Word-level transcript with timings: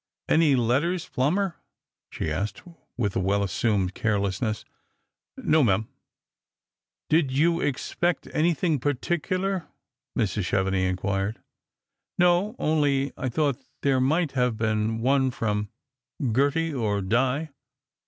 "Any 0.27 0.55
letters, 0.55 1.07
Plomber?" 1.07 1.57
she 2.11 2.31
asked, 2.31 2.63
with 2.97 3.15
well 3.15 3.43
assumed 3.43 3.93
care 3.93 4.17
lessness. 4.19 4.65
"No, 5.37 5.63
ma'am."" 5.63 5.87
Did 7.11 7.29
you 7.31 7.59
expect 7.61 8.25
anythingparticnlar?" 8.29 9.67
Mrs. 10.17 10.45
Chevenix 10.45 10.89
inquired." 10.89 11.39
No; 12.17 12.55
only 12.57 13.11
I 13.15 13.29
thought 13.29 13.59
there 13.83 14.01
might 14.01 14.31
have 14.31 14.57
been 14.57 15.01
one 15.01 15.29
from— 15.29 15.69
from 16.17 16.33
Gerty 16.33 16.73
or 16.73 17.03
Di." 17.03 17.49